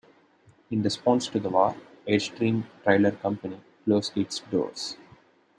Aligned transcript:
In 0.71 0.81
response 0.81 1.27
to 1.27 1.39
the 1.39 1.49
war, 1.51 1.75
Airstream 2.07 2.63
Trailer 2.83 3.11
Company 3.11 3.59
closed 3.85 4.17
its 4.17 4.39
doors. 4.39 4.97